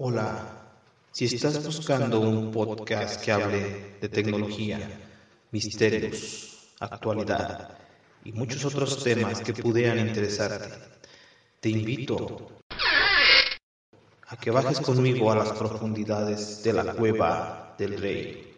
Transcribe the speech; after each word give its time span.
Hola, 0.00 0.57
si 1.26 1.34
estás 1.34 1.64
buscando 1.66 2.20
un 2.20 2.52
podcast 2.52 3.20
que 3.20 3.32
hable 3.32 3.96
de 4.00 4.08
tecnología, 4.08 4.78
misterios, 5.50 6.68
actualidad 6.78 7.76
y 8.24 8.30
muchos 8.30 8.64
otros 8.64 9.02
temas 9.02 9.40
que 9.40 9.52
pudieran 9.52 9.98
interesarte, 9.98 10.68
te 11.58 11.70
invito 11.70 12.60
a 14.28 14.36
que 14.36 14.52
bajes 14.52 14.78
conmigo 14.78 15.32
a 15.32 15.36
las 15.38 15.52
profundidades 15.54 16.62
de 16.62 16.72
la 16.72 16.94
cueva 16.94 17.74
del 17.76 18.00
rey 18.00 18.54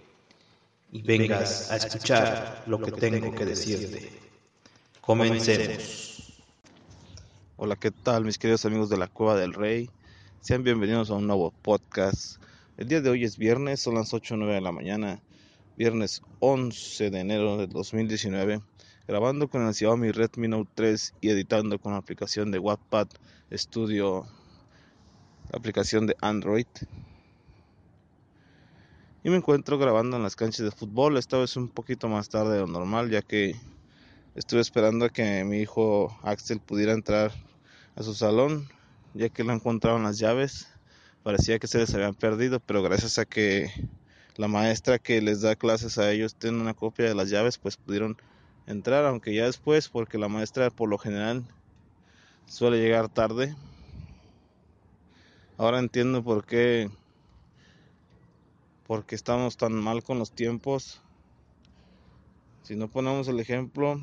y 0.92 1.00
vengas 1.00 1.70
a 1.70 1.76
escuchar 1.76 2.64
lo 2.66 2.78
que 2.78 2.92
tengo 2.92 3.34
que 3.34 3.46
decirte. 3.46 4.12
Comencemos. 5.00 6.42
Hola, 7.56 7.76
¿qué 7.76 7.90
tal 7.90 8.26
mis 8.26 8.36
queridos 8.36 8.66
amigos 8.66 8.90
de 8.90 8.98
la 8.98 9.06
Cueva 9.06 9.36
del 9.36 9.54
Rey? 9.54 9.88
Sean 10.42 10.62
bienvenidos 10.62 11.10
a 11.10 11.14
un 11.14 11.26
nuevo 11.26 11.52
podcast. 11.62 12.40
El 12.80 12.88
día 12.88 13.02
de 13.02 13.10
hoy 13.10 13.24
es 13.24 13.36
viernes, 13.36 13.80
son 13.80 13.96
las 13.96 14.14
8 14.14 14.32
o 14.32 14.36
9 14.38 14.54
de 14.54 14.60
la 14.62 14.72
mañana, 14.72 15.20
viernes 15.76 16.22
11 16.38 17.10
de 17.10 17.20
enero 17.20 17.58
del 17.58 17.68
2019, 17.68 18.62
grabando 19.06 19.50
con 19.50 19.66
el 19.66 19.74
Xiaomi 19.74 20.12
Redmi 20.12 20.48
Note 20.48 20.70
3 20.76 21.16
y 21.20 21.28
editando 21.28 21.78
con 21.78 21.92
la 21.92 21.98
aplicación 21.98 22.50
de 22.50 22.58
Wattpad 22.58 23.08
Studio, 23.52 24.24
la 25.52 25.58
aplicación 25.58 26.06
de 26.06 26.16
Android. 26.22 26.64
Y 29.24 29.28
me 29.28 29.36
encuentro 29.36 29.76
grabando 29.76 30.16
en 30.16 30.22
las 30.22 30.34
canchas 30.34 30.64
de 30.64 30.70
fútbol, 30.70 31.18
esta 31.18 31.36
vez 31.36 31.54
un 31.58 31.68
poquito 31.68 32.08
más 32.08 32.30
tarde 32.30 32.54
de 32.54 32.60
lo 32.60 32.66
normal, 32.66 33.10
ya 33.10 33.20
que 33.20 33.56
estuve 34.34 34.62
esperando 34.62 35.04
a 35.04 35.10
que 35.10 35.44
mi 35.44 35.58
hijo 35.58 36.18
Axel 36.22 36.60
pudiera 36.60 36.94
entrar 36.94 37.30
a 37.94 38.02
su 38.02 38.14
salón 38.14 38.70
ya 39.12 39.28
que 39.28 39.44
lo 39.44 39.52
encontraron 39.52 40.02
las 40.02 40.18
llaves. 40.18 40.68
Parecía 41.22 41.58
que 41.58 41.66
se 41.66 41.78
les 41.78 41.94
habían 41.94 42.14
perdido, 42.14 42.60
pero 42.60 42.82
gracias 42.82 43.18
a 43.18 43.26
que 43.26 43.70
la 44.36 44.48
maestra 44.48 44.98
que 44.98 45.20
les 45.20 45.42
da 45.42 45.54
clases 45.54 45.98
a 45.98 46.10
ellos 46.10 46.34
tiene 46.34 46.60
una 46.60 46.74
copia 46.74 47.06
de 47.06 47.14
las 47.14 47.28
llaves, 47.28 47.58
pues 47.58 47.76
pudieron 47.76 48.16
entrar, 48.66 49.04
aunque 49.04 49.34
ya 49.34 49.44
después, 49.44 49.88
porque 49.88 50.16
la 50.16 50.28
maestra 50.28 50.70
por 50.70 50.88
lo 50.88 50.96
general 50.96 51.44
suele 52.46 52.78
llegar 52.78 53.08
tarde. 53.08 53.54
Ahora 55.58 55.78
entiendo 55.78 56.24
por 56.24 56.46
qué 56.46 56.88
porque 58.86 59.14
estamos 59.14 59.56
tan 59.56 59.74
mal 59.74 60.02
con 60.02 60.18
los 60.18 60.32
tiempos. 60.32 61.00
Si 62.62 62.74
no 62.74 62.88
ponemos 62.88 63.28
el 63.28 63.38
ejemplo, 63.38 64.02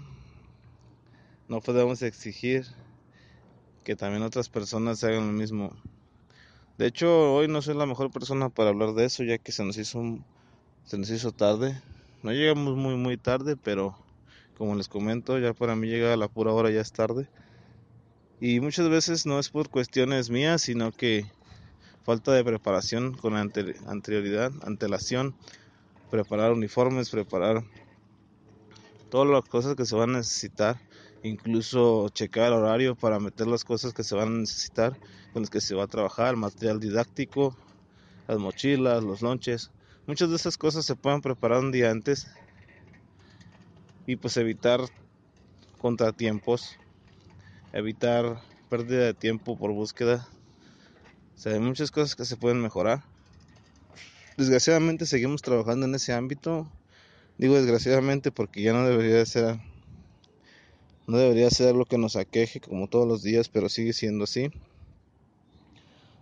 no 1.50 1.60
podemos 1.62 2.02
exigir 2.04 2.66
que 3.84 3.96
también 3.96 4.24
otras 4.24 4.48
personas 4.48 5.04
hagan 5.04 5.28
lo 5.28 5.34
mismo. 5.34 5.72
De 6.78 6.86
hecho, 6.86 7.34
hoy 7.34 7.48
no 7.48 7.62
soy 7.62 7.76
la 7.76 7.88
mejor 7.88 8.12
persona 8.12 8.50
para 8.50 8.70
hablar 8.70 8.94
de 8.94 9.06
eso, 9.06 9.24
ya 9.24 9.40
que 9.40 9.52
se 9.52 9.64
nos 9.64 9.78
hizo 9.78 10.20
se 10.86 10.98
nos 10.98 11.10
hizo 11.10 11.32
tarde. 11.32 11.82
No 12.22 12.32
llegamos 12.32 12.76
muy 12.78 12.96
muy 12.96 13.18
tarde, 13.18 13.58
pero 13.58 13.98
como 14.58 14.76
les 14.76 14.88
comento, 14.88 15.40
ya 15.40 15.54
para 15.54 15.76
mí 15.76 15.88
llega 15.88 16.16
la 16.16 16.28
pura 16.28 16.54
hora 16.54 16.70
ya 16.70 16.82
es 16.82 16.92
tarde. 16.92 17.28
Y 18.40 18.60
muchas 18.60 18.90
veces 18.90 19.26
no 19.26 19.40
es 19.40 19.50
por 19.50 19.70
cuestiones 19.70 20.30
mías, 20.30 20.62
sino 20.62 20.92
que 20.92 21.26
falta 22.04 22.32
de 22.32 22.44
preparación 22.44 23.18
con 23.18 23.36
anterioridad, 23.36 24.52
antelación, 24.62 25.36
preparar 26.12 26.54
uniformes, 26.54 27.10
preparar 27.10 27.64
todas 29.10 29.30
las 29.30 29.44
cosas 29.44 29.76
que 29.76 29.86
se 29.86 29.96
van 29.96 30.12
a 30.12 30.20
necesitar 30.20 30.78
incluso 31.24 32.10
checar 32.10 32.48
el 32.48 32.54
horario 32.54 32.96
para 32.96 33.20
meter 33.20 33.48
las 33.48 33.64
cosas 33.64 33.94
que 33.94 34.04
se 34.04 34.16
van 34.16 34.28
a 34.28 34.40
necesitar, 34.40 34.98
con 35.34 35.44
las 35.44 35.50
que 35.50 35.62
se 35.62 35.76
va 35.76 35.84
a 35.84 35.88
trabajar, 35.88 36.36
material 36.36 36.80
didáctico, 36.80 37.56
las 38.28 38.38
mochilas, 38.38 39.04
los 39.04 39.22
lonches. 39.22 39.72
Muchas 40.06 40.30
de 40.30 40.36
esas 40.36 40.58
cosas 40.58 40.86
se 40.86 40.96
pueden 40.96 41.22
preparar 41.22 41.60
un 41.60 41.72
día 41.72 41.92
antes 41.92 42.28
y 44.06 44.16
pues 44.16 44.38
evitar 44.38 44.82
contratiempos, 45.80 46.78
evitar 47.74 48.42
pérdida 48.70 49.06
de 49.06 49.14
tiempo 49.14 49.58
por 49.58 49.72
búsqueda. 49.72 50.28
O 51.36 51.40
sea, 51.40 51.54
hay 51.54 51.60
muchas 51.60 51.92
cosas 51.92 52.16
que 52.16 52.26
se 52.26 52.38
pueden 52.38 52.62
mejorar. 52.62 53.04
Desgraciadamente 54.38 55.06
seguimos 55.06 55.42
trabajando 55.42 55.86
en 55.86 55.96
ese 55.96 56.14
ámbito. 56.14 56.72
Digo 57.38 57.56
desgraciadamente 57.56 58.32
porque 58.32 58.62
ya 58.62 58.74
no 58.74 58.88
debería 58.88 59.16
de 59.16 59.26
ser 59.26 59.60
no 61.08 61.18
debería 61.18 61.50
ser 61.50 61.74
lo 61.74 61.86
que 61.86 61.98
nos 61.98 62.18
aqueje 62.18 62.60
como 62.60 62.88
todos 62.88 63.08
los 63.08 63.24
días, 63.24 63.48
pero 63.48 63.70
sigue 63.70 63.94
siendo 63.94 64.26
así. 64.26 64.52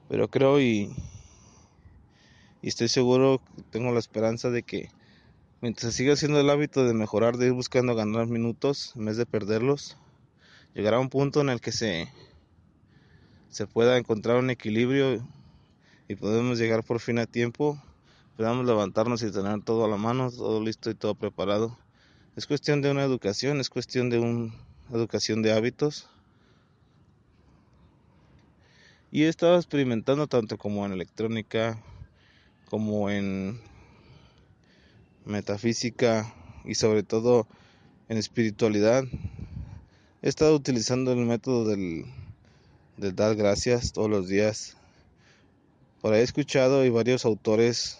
Pero 0.07 0.27
creo 0.27 0.61
y, 0.61 0.93
y 2.61 2.67
estoy 2.67 2.87
seguro, 2.87 3.41
tengo 3.71 3.91
la 3.91 3.99
esperanza 3.99 4.51
de 4.51 4.61
que 4.61 4.89
mientras 5.61 5.95
siga 5.95 6.15
siendo 6.15 6.39
el 6.39 6.49
hábito 6.51 6.85
de 6.85 6.93
mejorar, 6.93 7.37
de 7.37 7.47
ir 7.47 7.53
buscando 7.53 7.95
ganar 7.95 8.27
minutos 8.27 8.93
en 8.95 9.05
vez 9.05 9.17
de 9.17 9.25
perderlos, 9.25 9.97
llegará 10.75 10.99
un 10.99 11.09
punto 11.09 11.41
en 11.41 11.49
el 11.49 11.59
que 11.59 11.71
se, 11.71 12.07
se 13.49 13.65
pueda 13.65 13.97
encontrar 13.97 14.37
un 14.37 14.51
equilibrio 14.51 15.27
y 16.07 16.15
podemos 16.15 16.59
llegar 16.59 16.83
por 16.83 16.99
fin 16.99 17.17
a 17.17 17.25
tiempo, 17.25 17.81
podamos 18.37 18.65
levantarnos 18.65 19.23
y 19.23 19.31
tener 19.31 19.61
todo 19.63 19.85
a 19.85 19.87
la 19.87 19.97
mano, 19.97 20.29
todo 20.29 20.61
listo 20.61 20.89
y 20.89 20.95
todo 20.95 21.15
preparado. 21.15 21.77
Es 22.35 22.47
cuestión 22.47 22.81
de 22.81 22.91
una 22.91 23.03
educación, 23.03 23.59
es 23.59 23.69
cuestión 23.69 24.09
de 24.09 24.19
un 24.19 24.53
educación 24.93 25.41
de 25.41 25.53
hábitos. 25.53 26.07
Y 29.11 29.23
he 29.23 29.29
estado 29.29 29.55
experimentando 29.55 30.27
tanto 30.27 30.57
como 30.57 30.85
en 30.85 30.91
electrónica, 30.91 31.81
como 32.69 33.09
en 33.09 33.61
metafísica 35.23 36.33
y 36.65 36.75
sobre 36.75 37.03
todo 37.03 37.47
en 38.09 38.17
espiritualidad. 38.17 39.05
He 40.21 40.27
estado 40.27 40.55
utilizando 40.55 41.13
el 41.13 41.19
método 41.19 41.69
del, 41.69 42.05
del 42.97 43.15
dar 43.15 43.35
gracias 43.35 43.93
todos 43.93 44.09
los 44.09 44.27
días. 44.27 44.75
Por 46.01 46.13
ahí 46.13 46.19
he 46.19 46.23
escuchado 46.23 46.83
y 46.83 46.89
varios 46.89 47.23
autores 47.23 47.99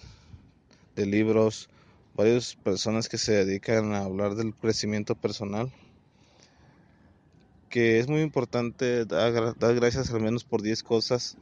de 0.96 1.06
libros, 1.06 1.70
varias 2.16 2.56
personas 2.56 3.10
que 3.10 3.18
se 3.18 3.46
dedican 3.46 3.94
a 3.94 4.06
hablar 4.06 4.36
del 4.36 4.54
crecimiento 4.54 5.16
personal 5.16 5.72
que 7.76 8.00
es 8.00 8.08
muy 8.08 8.22
importante 8.22 9.04
dar, 9.04 9.54
gracias 9.76 10.10
al 10.12 10.22
menos 10.22 10.46
por 10.46 10.62
10 10.62 10.82
cosas 10.82 11.36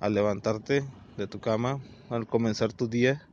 al 0.00 0.12
levantarte 0.12 0.84
de 1.16 1.26
tu 1.26 1.40
cama, 1.40 1.80
al 2.10 2.26
comenzar 2.26 2.74
tu 2.74 2.88
día. 2.88 3.26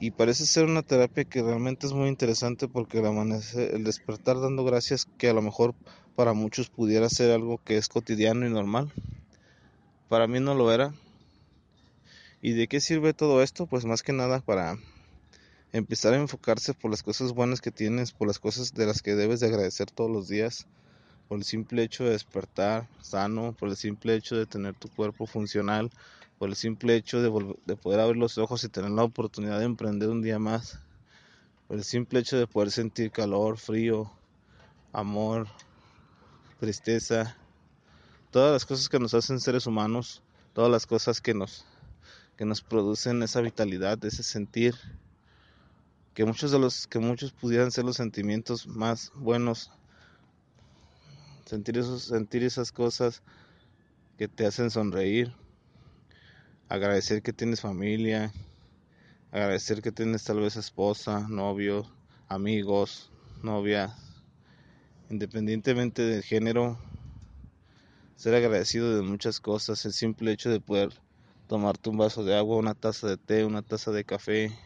Y 0.00 0.12
parece 0.12 0.46
ser 0.46 0.64
una 0.64 0.80
terapia 0.80 1.24
que 1.24 1.42
realmente 1.42 1.86
es 1.86 1.92
muy 1.92 2.08
interesante 2.08 2.66
porque 2.66 3.00
el, 3.00 3.06
amanecer, 3.08 3.74
el 3.74 3.84
despertar 3.84 4.40
dando 4.40 4.64
gracias, 4.64 5.06
que 5.18 5.28
a 5.28 5.34
lo 5.34 5.42
mejor 5.42 5.74
para 6.16 6.32
muchos 6.32 6.70
pudiera 6.70 7.10
ser 7.10 7.30
algo 7.30 7.58
que 7.62 7.76
es 7.76 7.90
cotidiano 7.90 8.46
y 8.46 8.50
normal, 8.50 8.90
para 10.08 10.26
mí 10.26 10.40
no 10.40 10.54
lo 10.54 10.72
era. 10.72 10.94
¿Y 12.44 12.54
de 12.54 12.66
qué 12.66 12.80
sirve 12.80 13.14
todo 13.14 13.40
esto? 13.40 13.66
Pues 13.66 13.84
más 13.84 14.02
que 14.02 14.12
nada 14.12 14.40
para 14.40 14.76
empezar 15.72 16.12
a 16.12 16.16
enfocarse 16.16 16.74
por 16.74 16.90
las 16.90 17.04
cosas 17.04 17.32
buenas 17.32 17.60
que 17.60 17.70
tienes, 17.70 18.10
por 18.10 18.26
las 18.26 18.40
cosas 18.40 18.74
de 18.74 18.84
las 18.84 19.00
que 19.00 19.14
debes 19.14 19.38
de 19.38 19.46
agradecer 19.46 19.92
todos 19.92 20.10
los 20.10 20.26
días, 20.26 20.66
por 21.28 21.38
el 21.38 21.44
simple 21.44 21.84
hecho 21.84 22.02
de 22.02 22.10
despertar 22.10 22.88
sano, 23.00 23.54
por 23.56 23.68
el 23.68 23.76
simple 23.76 24.16
hecho 24.16 24.34
de 24.34 24.46
tener 24.46 24.74
tu 24.74 24.88
cuerpo 24.88 25.24
funcional, 25.24 25.92
por 26.40 26.48
el 26.48 26.56
simple 26.56 26.96
hecho 26.96 27.22
de, 27.22 27.56
de 27.64 27.76
poder 27.76 28.00
abrir 28.00 28.16
los 28.16 28.36
ojos 28.38 28.64
y 28.64 28.68
tener 28.68 28.90
la 28.90 29.04
oportunidad 29.04 29.60
de 29.60 29.66
emprender 29.66 30.08
un 30.08 30.20
día 30.20 30.40
más, 30.40 30.80
por 31.68 31.76
el 31.76 31.84
simple 31.84 32.18
hecho 32.18 32.36
de 32.36 32.48
poder 32.48 32.72
sentir 32.72 33.12
calor, 33.12 33.56
frío, 33.56 34.10
amor, 34.92 35.46
tristeza, 36.58 37.36
todas 38.32 38.52
las 38.52 38.66
cosas 38.66 38.88
que 38.88 38.98
nos 38.98 39.14
hacen 39.14 39.38
seres 39.38 39.68
humanos, 39.68 40.24
todas 40.54 40.72
las 40.72 40.86
cosas 40.86 41.20
que 41.20 41.34
nos 41.34 41.66
que 42.36 42.44
nos 42.44 42.62
producen 42.62 43.22
esa 43.22 43.40
vitalidad, 43.40 44.04
ese 44.04 44.22
sentir 44.22 44.74
que 46.14 46.24
muchos 46.24 46.50
de 46.50 46.58
los 46.58 46.86
que 46.86 46.98
muchos 46.98 47.32
pudieran 47.32 47.70
ser 47.70 47.84
los 47.84 47.96
sentimientos 47.96 48.66
más 48.66 49.12
buenos. 49.14 49.70
Sentir 51.46 51.78
esos 51.78 52.04
sentir 52.04 52.44
esas 52.44 52.72
cosas 52.72 53.22
que 54.18 54.28
te 54.28 54.46
hacen 54.46 54.70
sonreír. 54.70 55.32
Agradecer 56.68 57.22
que 57.22 57.32
tienes 57.32 57.60
familia. 57.60 58.32
Agradecer 59.30 59.80
que 59.80 59.92
tienes 59.92 60.24
tal 60.24 60.40
vez 60.40 60.56
esposa, 60.56 61.26
novio, 61.28 61.86
amigos, 62.28 63.10
novia, 63.42 63.94
independientemente 65.10 66.02
del 66.02 66.22
género, 66.22 66.78
ser 68.16 68.34
agradecido 68.34 68.96
de 68.96 69.02
muchas 69.02 69.40
cosas, 69.40 69.84
el 69.84 69.92
simple 69.92 70.32
hecho 70.32 70.50
de 70.50 70.60
poder 70.60 71.01
tomarte 71.52 71.90
un 71.90 71.98
vaso 71.98 72.24
de 72.24 72.34
agua, 72.34 72.56
una 72.56 72.72
taza 72.72 73.06
de 73.06 73.18
té, 73.18 73.44
una 73.44 73.60
taza 73.60 73.90
de 73.90 74.04
café, 74.04 74.58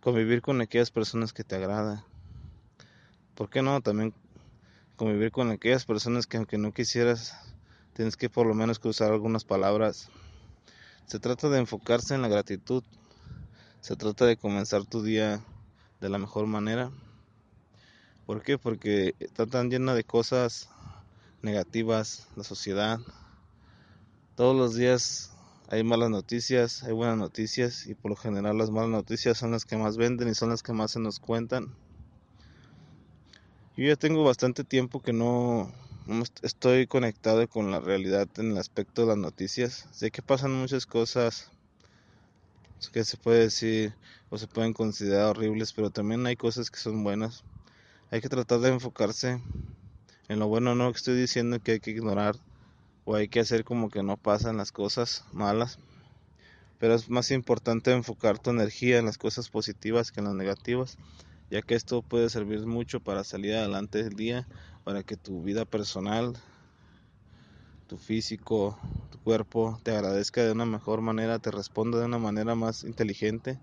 convivir 0.00 0.42
con 0.42 0.60
aquellas 0.60 0.90
personas 0.90 1.32
que 1.32 1.44
te 1.44 1.54
agradan. 1.54 2.02
¿Por 3.36 3.48
qué 3.48 3.62
no? 3.62 3.80
También 3.80 4.12
convivir 4.96 5.30
con 5.30 5.52
aquellas 5.52 5.84
personas 5.84 6.26
que 6.26 6.36
aunque 6.36 6.58
no 6.58 6.74
quisieras, 6.74 7.38
tienes 7.92 8.16
que 8.16 8.28
por 8.28 8.44
lo 8.44 8.54
menos 8.54 8.80
cruzar 8.80 9.12
algunas 9.12 9.44
palabras. 9.44 10.10
Se 11.06 11.20
trata 11.20 11.48
de 11.48 11.60
enfocarse 11.60 12.16
en 12.16 12.22
la 12.22 12.28
gratitud. 12.28 12.82
Se 13.80 13.94
trata 13.94 14.26
de 14.26 14.36
comenzar 14.36 14.84
tu 14.84 15.04
día 15.04 15.40
de 16.00 16.08
la 16.08 16.18
mejor 16.18 16.48
manera. 16.48 16.90
¿Por 18.26 18.42
qué? 18.42 18.58
Porque 18.58 19.14
está 19.20 19.46
tan 19.46 19.70
llena 19.70 19.94
de 19.94 20.02
cosas 20.02 20.70
negativas 21.40 22.26
la 22.34 22.42
sociedad. 22.42 22.98
Todos 24.34 24.56
los 24.56 24.74
días 24.74 25.35
hay 25.68 25.82
malas 25.82 26.10
noticias, 26.10 26.84
hay 26.84 26.92
buenas 26.92 27.16
noticias 27.16 27.86
y 27.86 27.94
por 27.94 28.10
lo 28.10 28.16
general 28.16 28.56
las 28.56 28.70
malas 28.70 28.90
noticias 28.90 29.36
son 29.36 29.50
las 29.50 29.64
que 29.64 29.76
más 29.76 29.96
venden 29.96 30.28
y 30.28 30.34
son 30.34 30.50
las 30.50 30.62
que 30.62 30.72
más 30.72 30.92
se 30.92 31.00
nos 31.00 31.18
cuentan. 31.18 31.74
Yo 33.76 33.84
ya 33.84 33.96
tengo 33.96 34.22
bastante 34.24 34.62
tiempo 34.64 35.00
que 35.00 35.12
no, 35.12 35.72
estoy 36.42 36.86
conectado 36.86 37.46
con 37.48 37.70
la 37.70 37.80
realidad 37.80 38.28
en 38.36 38.52
el 38.52 38.58
aspecto 38.58 39.02
de 39.02 39.08
las 39.08 39.18
noticias. 39.18 39.88
Sé 39.92 40.10
que 40.10 40.22
pasan 40.22 40.52
muchas 40.52 40.86
cosas 40.86 41.50
que 42.92 43.04
se 43.04 43.16
puede 43.16 43.40
decir 43.40 43.94
o 44.30 44.38
se 44.38 44.46
pueden 44.46 44.72
considerar 44.72 45.30
horribles, 45.30 45.72
pero 45.72 45.90
también 45.90 46.24
hay 46.26 46.36
cosas 46.36 46.70
que 46.70 46.78
son 46.78 47.02
buenas. 47.02 47.42
Hay 48.12 48.20
que 48.20 48.28
tratar 48.28 48.60
de 48.60 48.68
enfocarse 48.68 49.42
en 50.28 50.38
lo 50.38 50.46
bueno, 50.46 50.74
no 50.74 50.90
estoy 50.90 51.16
diciendo 51.16 51.58
que 51.60 51.72
hay 51.72 51.80
que 51.80 51.90
ignorar 51.90 52.36
o 53.06 53.14
hay 53.14 53.28
que 53.28 53.40
hacer 53.40 53.64
como 53.64 53.88
que 53.88 54.02
no 54.02 54.18
pasan 54.18 54.58
las 54.58 54.70
cosas 54.70 55.24
malas, 55.32 55.78
pero 56.78 56.94
es 56.94 57.08
más 57.08 57.30
importante 57.30 57.92
enfocar 57.92 58.38
tu 58.38 58.50
energía 58.50 58.98
en 58.98 59.06
las 59.06 59.16
cosas 59.16 59.48
positivas 59.48 60.12
que 60.12 60.20
en 60.20 60.26
las 60.26 60.34
negativas 60.34 60.98
ya 61.50 61.62
que 61.62 61.74
esto 61.74 62.02
puede 62.02 62.28
servir 62.28 62.66
mucho 62.66 63.00
para 63.00 63.24
salir 63.24 63.54
adelante 63.54 64.02
del 64.02 64.14
día, 64.14 64.48
para 64.84 65.02
que 65.02 65.16
tu 65.16 65.42
vida 65.42 65.64
personal, 65.64 66.36
tu 67.86 67.98
físico, 67.98 68.78
tu 69.10 69.18
cuerpo 69.20 69.78
te 69.84 69.92
agradezca 69.92 70.42
de 70.42 70.52
una 70.52 70.66
mejor 70.66 71.00
manera, 71.00 71.38
te 71.38 71.50
responda 71.50 71.98
de 71.98 72.06
una 72.06 72.18
manera 72.18 72.54
más 72.54 72.82
inteligente 72.82 73.60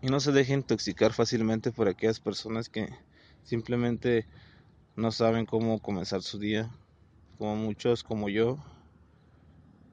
y 0.00 0.08
no 0.08 0.20
se 0.20 0.30
deje 0.30 0.54
intoxicar 0.54 1.12
fácilmente 1.12 1.72
por 1.72 1.88
aquellas 1.88 2.20
personas 2.20 2.68
que 2.68 2.88
simplemente 3.42 4.26
no 4.94 5.10
saben 5.10 5.46
cómo 5.46 5.80
comenzar 5.80 6.22
su 6.22 6.38
día, 6.38 6.70
como 7.36 7.56
muchos 7.56 8.02
como 8.02 8.28
yo. 8.28 8.58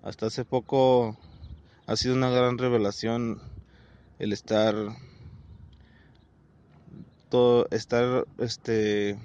Hasta 0.02 0.28
hace 0.28 0.46
poco 0.46 1.18
ha 1.86 1.96
sido 1.96 2.16
una 2.16 2.30
gran 2.30 2.58
revelación 2.58 3.42
el 4.20 4.34
estar 4.34 4.76
estar 7.72 8.28
este 8.38 9.18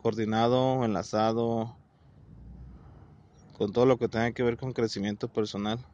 coordinado, 0.00 0.84
enlazado 0.84 1.76
con 3.56 3.72
todo 3.72 3.84
lo 3.84 3.98
que 3.98 4.08
tenga 4.08 4.32
que 4.32 4.44
ver 4.44 4.56
con 4.56 4.72
crecimiento 4.72 5.28
personal. 5.28 5.84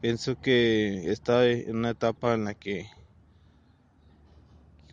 Pienso 0.00 0.38
que 0.40 1.10
está 1.10 1.46
en 1.46 1.76
una 1.76 1.90
etapa 1.90 2.34
en 2.34 2.44
la 2.44 2.54
que 2.54 2.86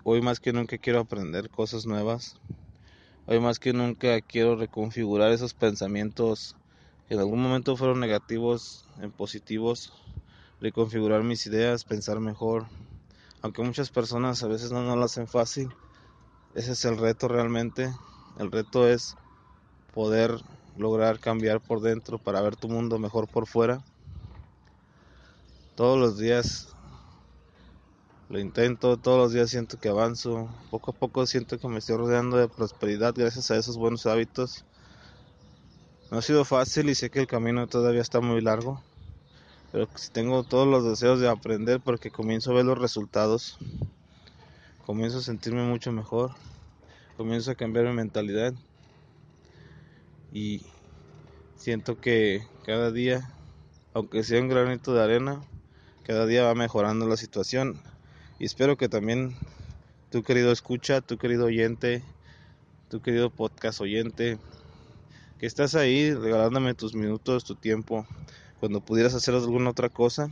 hoy 0.03 0.21
más 0.21 0.39
que 0.39 0.53
nunca 0.53 0.77
quiero 0.77 0.99
aprender 0.99 1.49
cosas 1.49 1.85
nuevas. 1.85 2.39
Hoy 3.27 3.39
más 3.39 3.57
que 3.57 3.73
nunca 3.73 4.21
quiero 4.21 4.55
reconfigurar 4.55 5.31
esos 5.31 5.55
pensamientos 5.55 6.55
que 7.07 7.15
en 7.15 7.19
algún 7.19 7.41
momento 7.41 7.75
fueron 7.75 7.99
negativos 7.99 8.85
en 9.01 9.11
positivos, 9.11 9.91
reconfigurar 10.61 11.23
mis 11.23 11.47
ideas, 11.47 11.85
pensar 11.85 12.19
mejor, 12.19 12.67
aunque 13.41 13.63
muchas 13.63 13.89
personas 13.89 14.43
a 14.43 14.47
veces 14.47 14.71
no, 14.71 14.95
lo 14.95 15.03
hacen 15.03 15.27
fácil, 15.27 15.73
ese 16.53 16.73
es 16.73 16.85
el 16.85 16.99
reto 16.99 17.27
realmente. 17.27 17.91
El 18.37 18.51
reto 18.51 18.87
es 18.87 19.15
poder 19.91 20.39
lograr 20.77 21.19
cambiar 21.19 21.61
por 21.61 21.81
dentro 21.81 22.19
para 22.19 22.41
ver 22.41 22.55
tu 22.57 22.69
mundo 22.69 22.99
mejor 22.99 23.27
por 23.27 23.47
fuera. 23.47 23.83
Todos 25.73 25.97
los 25.97 26.19
días 26.19 26.74
lo 28.27 28.39
intento, 28.39 28.97
todos 28.97 29.19
los 29.19 29.33
días 29.33 29.51
siento 29.51 29.77
que 29.77 29.89
avanzo, 29.89 30.49
poco 30.71 30.91
a 30.91 30.93
poco 30.95 31.27
siento 31.27 31.59
que 31.59 31.67
me 31.67 31.77
estoy 31.77 31.97
rodeando 31.97 32.37
de 32.37 32.47
prosperidad 32.47 33.13
gracias 33.15 33.51
a 33.51 33.57
esos 33.57 33.77
buenos 33.77 34.07
hábitos. 34.07 34.65
No 36.09 36.17
ha 36.17 36.21
sido 36.23 36.43
fácil 36.43 36.89
y 36.89 36.95
sé 36.95 37.11
que 37.11 37.19
el 37.19 37.27
camino 37.27 37.67
todavía 37.67 38.01
está 38.01 38.21
muy 38.21 38.41
largo, 38.41 38.81
pero 39.71 39.87
tengo 40.11 40.43
todos 40.43 40.67
los 40.67 40.83
deseos 40.83 41.19
de 41.19 41.29
aprender 41.29 41.81
porque 41.81 42.09
comienzo 42.09 42.51
a 42.51 42.55
ver 42.55 42.65
los 42.65 42.79
resultados, 42.79 43.57
comienzo 44.87 45.19
a 45.19 45.21
sentirme 45.21 45.63
mucho 45.63 45.91
mejor, 45.91 46.31
comienzo 47.17 47.51
a 47.51 47.55
cambiar 47.55 47.85
mi 47.85 47.93
mentalidad 47.93 48.53
y 50.31 50.65
siento 51.57 51.99
que 51.99 52.41
cada 52.63 52.91
día, 52.91 53.21
aunque 53.93 54.23
sea 54.23 54.41
un 54.41 54.49
granito 54.49 54.95
de 54.95 55.03
arena, 55.03 55.43
cada 56.03 56.25
día 56.25 56.43
va 56.43 56.55
mejorando 56.55 57.07
la 57.07 57.17
situación 57.17 57.79
y 58.37 58.45
espero 58.45 58.75
que 58.75 58.89
también 58.89 59.37
tu 60.09 60.23
querido 60.23 60.51
escucha, 60.51 61.01
tu 61.01 61.17
querido 61.17 61.45
oyente, 61.45 62.03
tu 62.89 63.01
querido 63.01 63.29
podcast 63.29 63.81
oyente, 63.81 64.39
que 65.39 65.45
estás 65.45 65.75
ahí 65.75 66.13
regalándome 66.13 66.73
tus 66.73 66.95
minutos, 66.95 67.45
tu 67.45 67.55
tiempo 67.55 68.05
cuando 68.59 68.81
pudieras 68.81 69.13
hacer 69.13 69.35
alguna 69.35 69.69
otra 69.69 69.89
cosa, 69.89 70.29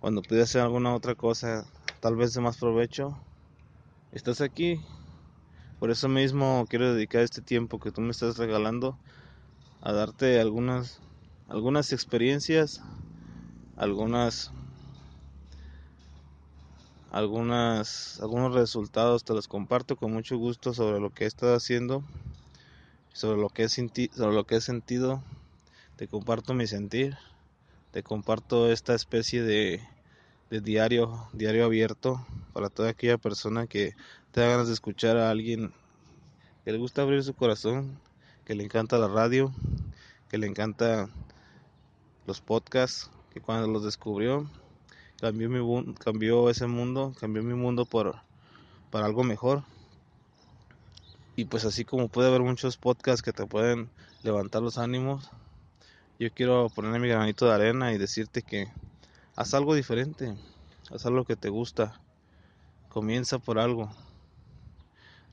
cuando 0.00 0.22
pudieras 0.22 0.50
hacer 0.50 0.62
alguna 0.62 0.94
otra 0.94 1.14
cosa 1.14 1.66
tal 2.00 2.16
vez 2.16 2.32
de 2.32 2.40
más 2.40 2.56
provecho, 2.56 3.18
estás 4.12 4.40
aquí. 4.40 4.80
Por 5.78 5.90
eso 5.90 6.08
mismo 6.08 6.66
quiero 6.68 6.94
dedicar 6.94 7.22
este 7.22 7.42
tiempo 7.42 7.78
que 7.78 7.90
tú 7.90 8.00
me 8.00 8.10
estás 8.10 8.38
regalando 8.38 8.98
a 9.82 9.92
darte 9.92 10.40
algunas 10.40 11.00
algunas 11.48 11.92
experiencias, 11.92 12.80
algunas 13.76 14.52
algunas 17.10 18.20
algunos 18.20 18.54
resultados 18.54 19.24
te 19.24 19.34
los 19.34 19.48
comparto 19.48 19.96
con 19.96 20.12
mucho 20.12 20.36
gusto 20.38 20.72
sobre 20.72 21.00
lo 21.00 21.10
que 21.10 21.24
he 21.24 21.26
estado 21.26 21.54
haciendo, 21.56 22.04
sobre 23.12 23.40
lo 23.40 23.48
que 23.48 23.64
he 23.64 23.68
sobre 23.68 24.34
lo 24.34 24.44
que 24.44 24.56
he 24.56 24.60
sentido. 24.60 25.22
Te 25.96 26.08
comparto 26.08 26.54
mi 26.54 26.66
sentir, 26.66 27.16
te 27.90 28.02
comparto 28.02 28.70
esta 28.70 28.94
especie 28.94 29.42
de, 29.42 29.82
diario, 30.48 31.28
diario 31.32 31.64
abierto 31.64 32.24
para 32.52 32.70
toda 32.70 32.90
aquella 32.90 33.18
persona 33.18 33.66
que 33.66 33.94
tenga 34.30 34.50
ganas 34.50 34.68
de 34.68 34.74
escuchar 34.74 35.16
a 35.16 35.30
alguien 35.30 35.72
que 36.64 36.72
le 36.72 36.78
gusta 36.78 37.02
abrir 37.02 37.22
su 37.22 37.34
corazón, 37.34 37.98
que 38.44 38.54
le 38.54 38.64
encanta 38.64 38.98
la 38.98 39.08
radio, 39.08 39.52
que 40.28 40.38
le 40.38 40.46
encanta 40.46 41.08
los 42.26 42.40
podcasts, 42.40 43.10
que 43.32 43.40
cuando 43.40 43.66
los 43.68 43.84
descubrió 43.84 44.48
cambió 45.20 45.50
mi 45.50 45.94
cambió 45.96 46.48
ese 46.48 46.66
mundo, 46.66 47.12
cambió 47.20 47.42
mi 47.42 47.54
mundo 47.54 47.84
por 47.84 48.16
para 48.90 49.06
algo 49.06 49.22
mejor. 49.22 49.64
Y 51.36 51.44
pues 51.44 51.64
así 51.64 51.84
como 51.84 52.08
puede 52.08 52.28
haber 52.28 52.40
muchos 52.40 52.76
podcasts 52.76 53.22
que 53.22 53.32
te 53.32 53.46
pueden 53.46 53.90
levantar 54.22 54.62
los 54.62 54.78
ánimos, 54.78 55.30
yo 56.18 56.32
quiero 56.32 56.68
poner 56.70 57.00
mi 57.00 57.08
granito 57.08 57.46
de 57.46 57.54
arena 57.54 57.92
y 57.92 57.98
decirte 57.98 58.42
que 58.42 58.72
haz 59.36 59.54
algo 59.54 59.74
diferente, 59.74 60.34
haz 60.90 61.06
algo 61.06 61.24
que 61.24 61.36
te 61.36 61.48
gusta, 61.48 62.00
comienza 62.88 63.38
por 63.38 63.58
algo, 63.58 63.90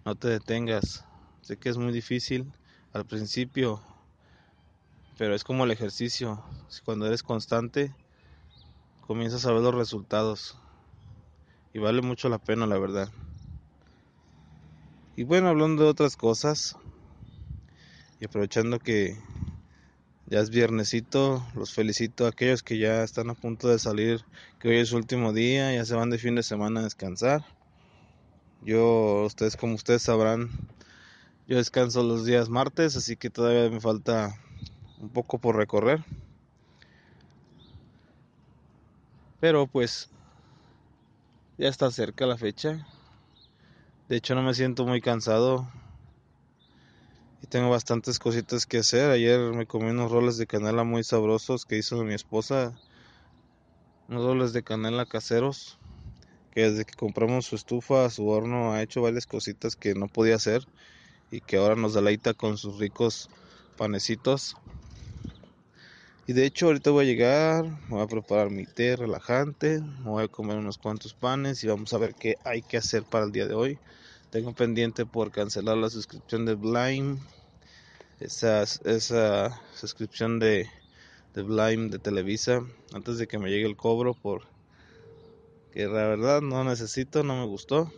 no 0.06 0.16
te 0.16 0.28
detengas, 0.30 1.04
sé 1.42 1.58
que 1.58 1.70
es 1.70 1.78
muy 1.78 1.92
difícil 1.92 2.54
al 2.94 3.06
principio, 3.06 3.82
pero 5.18 5.34
es 5.34 5.44
como 5.44 5.66
el 5.66 5.72
ejercicio, 5.72 6.44
cuando 6.86 7.08
eres 7.08 7.24
constante, 7.24 7.94
comienzas 9.08 9.46
a 9.46 9.54
ver 9.54 9.62
los 9.62 9.74
resultados 9.74 10.58
y 11.74 11.80
vale 11.80 12.02
mucho 12.02 12.28
la 12.28 12.40
pena, 12.40 12.68
la 12.68 12.78
verdad. 12.78 13.10
Y 15.16 15.24
bueno, 15.24 15.48
hablando 15.48 15.84
de 15.84 15.90
otras 15.90 16.18
cosas 16.18 16.76
y 18.20 18.26
aprovechando 18.26 18.80
que 18.80 19.18
ya 20.26 20.42
es 20.42 20.50
viernesito, 20.50 21.42
los 21.56 21.74
felicito 21.74 22.26
a 22.26 22.30
aquellos 22.30 22.64
que 22.64 22.78
ya 22.78 23.02
están 23.02 23.30
a 23.30 23.34
punto 23.34 23.70
de 23.70 23.80
salir, 23.80 24.26
que 24.60 24.68
hoy 24.68 24.78
es 24.80 24.90
su 24.90 24.98
último 24.98 25.32
día, 25.32 25.74
ya 25.74 25.86
se 25.86 25.96
van 25.96 26.10
de 26.10 26.18
fin 26.18 26.36
de 26.36 26.44
semana 26.44 26.82
a 26.82 26.84
descansar. 26.84 27.46
Yo, 28.62 29.24
ustedes 29.26 29.56
como 29.56 29.76
ustedes 29.76 30.02
sabrán, 30.02 30.50
yo 31.48 31.56
descanso 31.56 32.04
los 32.04 32.26
días 32.26 32.50
martes, 32.50 32.98
así 32.98 33.16
que 33.16 33.30
todavía 33.30 33.70
me 33.70 33.80
falta 33.80 34.36
un 35.00 35.10
poco 35.10 35.40
por 35.40 35.56
recorrer. 35.56 36.04
Pero 39.40 39.68
pues 39.68 40.10
ya 41.58 41.70
está 41.70 41.92
cerca 41.92 42.26
la 42.26 42.38
fecha. 42.38 42.88
De 44.10 44.18
hecho 44.18 44.36
no 44.36 44.42
me 44.42 44.54
siento 44.54 44.86
muy 44.86 45.02
cansado. 45.02 45.68
Y 47.42 47.48
tengo 47.48 47.70
bastantes 47.70 48.18
cositas 48.18 48.66
que 48.66 48.80
hacer. 48.80 49.12
Ayer 49.12 49.40
me 49.54 49.68
comí 49.68 49.90
unos 49.92 50.12
roles 50.12 50.38
de 50.38 50.48
canela 50.48 50.84
muy 50.84 51.04
sabrosos 51.04 51.66
que 51.66 51.78
hizo 51.78 52.04
mi 52.04 52.16
esposa. 52.16 52.80
Unos 54.08 54.26
roles 54.26 54.54
de 54.54 54.64
canela 54.64 55.06
caseros. 55.06 55.78
Que 56.52 56.70
desde 56.70 56.86
que 56.86 56.96
compramos 56.96 57.46
su 57.46 57.56
estufa, 57.56 58.10
su 58.10 58.28
horno, 58.28 58.74
ha 58.74 58.82
hecho 58.82 59.04
varias 59.04 59.28
cositas 59.28 59.76
que 59.76 59.94
no 59.94 60.08
podía 60.08 60.36
hacer. 60.36 60.64
Y 61.30 61.42
que 61.42 61.58
ahora 61.58 61.76
nos 61.76 61.94
deleita 61.94 62.34
con 62.34 62.58
sus 62.58 62.80
ricos 62.80 63.30
panecitos. 63.78 64.56
Y 66.30 66.34
de 66.34 66.46
hecho 66.46 66.66
ahorita 66.66 66.92
voy 66.92 67.06
a 67.06 67.08
llegar, 67.08 67.80
voy 67.88 68.02
a 68.02 68.08
preparar 68.08 68.50
mi 68.50 68.66
té 68.66 68.98
relajante, 68.98 69.80
voy 70.04 70.26
a 70.26 70.28
comer 70.28 70.58
unos 70.58 70.78
cuantos 70.78 71.14
panes 71.14 71.64
y 71.64 71.68
vamos 71.68 71.94
a 71.94 71.98
ver 71.98 72.16
qué 72.16 72.36
hay 72.44 72.62
que 72.62 72.76
hacer 72.76 73.04
para 73.04 73.24
el 73.24 73.32
día 73.32 73.48
de 73.48 73.54
hoy. 73.54 73.80
Tengo 74.30 74.54
pendiente 74.54 75.06
por 75.06 75.32
cancelar 75.32 75.78
la 75.78 75.90
suscripción 75.90 76.46
de 76.46 76.56
Blime, 76.56 77.18
esa, 78.20 78.64
esa 78.64 79.62
suscripción 79.74 80.38
de, 80.38 80.70
de 81.34 81.44
Blime 81.44 81.88
de 81.88 81.98
Televisa, 81.98 82.62
antes 82.92 83.18
de 83.20 83.28
que 83.28 83.40
me 83.40 83.50
llegue 83.50 83.66
el 83.66 83.78
cobro 83.78 84.14
por 84.14 84.44
que 85.72 85.86
la 85.86 86.08
verdad 86.10 86.42
no 86.42 86.66
necesito, 86.66 87.24
no 87.24 87.40
me 87.40 87.46
gustó. 87.46 87.90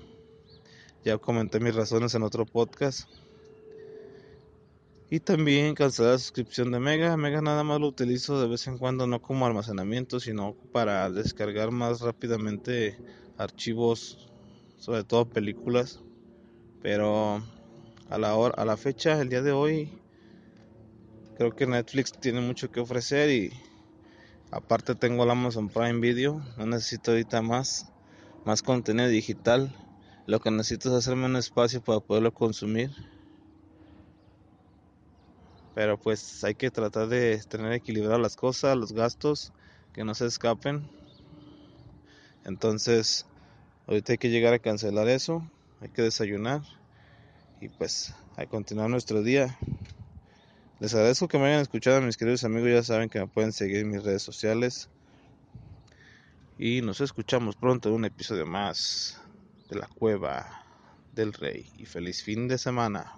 Ya 1.03 1.17
comenté 1.17 1.59
mis 1.59 1.73
razones 1.73 2.13
en 2.13 2.21
otro 2.21 2.45
podcast. 2.45 3.09
Y 5.11 5.21
también 5.21 5.73
cancelar 5.73 6.11
la 6.11 6.19
suscripción 6.19 6.71
de 6.71 6.79
Mega. 6.79 7.17
Mega 7.17 7.41
nada 7.41 7.63
más 7.63 7.79
lo 7.79 7.87
utilizo 7.87 8.39
de 8.39 8.47
vez 8.47 8.67
en 8.67 8.77
cuando, 8.77 9.07
no 9.07 9.23
como 9.23 9.47
almacenamiento, 9.47 10.19
sino 10.19 10.53
para 10.71 11.09
descargar 11.09 11.71
más 11.71 12.01
rápidamente 12.01 12.95
archivos, 13.35 14.29
sobre 14.77 15.03
todo 15.03 15.27
películas. 15.27 15.99
Pero 16.83 17.41
a 18.07 18.17
la 18.19 18.35
hora, 18.35 18.53
a 18.61 18.65
la 18.65 18.77
fecha, 18.77 19.19
el 19.19 19.29
día 19.29 19.41
de 19.41 19.51
hoy, 19.51 19.89
creo 21.37 21.55
que 21.55 21.65
Netflix 21.65 22.11
tiene 22.11 22.41
mucho 22.41 22.71
que 22.71 22.79
ofrecer 22.79 23.31
y 23.31 23.51
aparte 24.51 24.93
tengo 24.93 25.23
el 25.23 25.31
Amazon 25.31 25.69
Prime 25.69 26.01
Video. 26.01 26.39
No 26.55 26.67
necesito 26.67 27.11
ahorita 27.11 27.41
más, 27.41 27.91
más 28.45 28.61
contenido 28.61 29.07
digital. 29.07 29.75
Lo 30.27 30.39
que 30.39 30.51
necesito 30.51 30.89
es 30.89 30.95
hacerme 30.95 31.25
un 31.25 31.35
espacio 31.35 31.81
para 31.81 31.99
poderlo 31.99 32.31
consumir 32.31 32.91
pero 35.79 35.97
pues 35.97 36.43
hay 36.43 36.55
que 36.55 36.71
tratar 36.71 37.07
de 37.07 37.41
tener 37.47 37.71
equilibradas 37.71 38.19
las 38.19 38.35
cosas, 38.35 38.75
los 38.75 38.91
gastos, 38.91 39.53
que 39.93 40.03
no 40.03 40.13
se 40.13 40.25
escapen. 40.25 40.85
Entonces, 42.43 43.25
ahorita 43.87 44.11
hay 44.11 44.17
que 44.17 44.29
llegar 44.29 44.53
a 44.53 44.59
cancelar 44.59 45.07
eso, 45.07 45.41
hay 45.79 45.87
que 45.87 46.01
desayunar 46.01 46.63
y 47.61 47.69
pues 47.69 48.13
a 48.35 48.45
continuar 48.45 48.89
nuestro 48.89 49.23
día. 49.23 49.57
Les 50.81 50.93
agradezco 50.93 51.29
que 51.29 51.39
me 51.39 51.45
hayan 51.45 51.61
escuchado, 51.61 52.01
mis 52.01 52.17
queridos 52.17 52.43
amigos, 52.43 52.71
ya 52.71 52.83
saben 52.83 53.07
que 53.07 53.21
me 53.21 53.27
pueden 53.27 53.53
seguir 53.53 53.77
en 53.77 53.91
mis 53.91 54.03
redes 54.03 54.21
sociales. 54.21 54.89
Y 56.57 56.81
nos 56.81 56.99
escuchamos 56.99 57.55
pronto 57.55 57.87
en 57.87 57.95
un 57.95 58.03
episodio 58.03 58.45
más 58.45 59.17
de 59.69 59.77
la 59.77 59.87
cueva 59.87 60.61
del 61.13 61.31
rey. 61.31 61.71
Y 61.77 61.85
feliz 61.85 62.21
fin 62.21 62.49
de 62.49 62.57
semana. 62.57 63.17